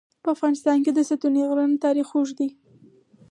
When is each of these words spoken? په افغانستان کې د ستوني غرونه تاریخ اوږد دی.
په 0.23 0.27
افغانستان 0.35 0.77
کې 0.85 0.91
د 0.93 0.99
ستوني 1.09 1.41
غرونه 1.49 1.77
تاریخ 1.85 2.07
اوږد 2.13 2.35
دی. 2.39 2.49